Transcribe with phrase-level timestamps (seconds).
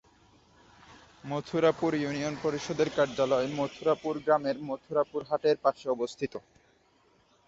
[1.23, 6.33] Mathurapur union পরিষদের কার্যালয় মথুরাপুর গ্রামের মথুরাপুর হাটের পাশে অবস্থিত।